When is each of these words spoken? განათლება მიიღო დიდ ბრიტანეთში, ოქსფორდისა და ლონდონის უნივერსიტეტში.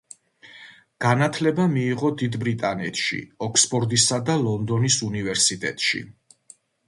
განათლება 1.05 1.65
მიიღო 1.73 2.09
დიდ 2.21 2.37
ბრიტანეთში, 2.45 3.19
ოქსფორდისა 3.49 4.19
და 4.31 4.39
ლონდონის 4.47 4.99
უნივერსიტეტში. 5.11 6.05